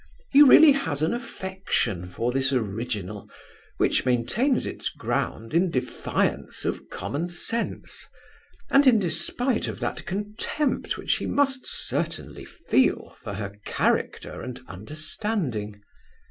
He 0.31 0.41
really 0.41 0.71
has 0.71 1.03
an 1.03 1.13
affection 1.13 2.07
for 2.07 2.31
this 2.31 2.51
original; 2.51 3.29
which 3.77 4.03
maintains 4.03 4.65
its 4.65 4.89
ground 4.89 5.53
in 5.53 5.69
defiance 5.69 6.65
of 6.65 6.89
common 6.89 7.29
sense, 7.29 8.07
and 8.71 8.87
in 8.87 8.97
despite 8.97 9.67
of 9.67 9.79
that 9.81 10.07
contempt 10.07 10.97
which 10.97 11.17
he 11.17 11.27
must 11.27 11.67
certainly 11.67 12.45
feel 12.45 13.15
for 13.21 13.33
her 13.35 13.59
character 13.63 14.41
and 14.41 14.59
understanding. 14.67 15.83